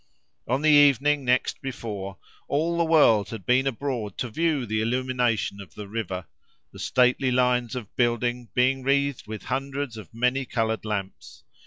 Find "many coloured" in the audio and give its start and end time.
10.11-10.85